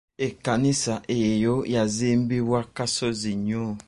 Kkanisa 0.33 0.93
eyo 1.19 1.55
yazimbibwa 1.73 2.59
ku 2.65 2.71
kasozi 2.77 3.31
nnyo. 3.37 3.63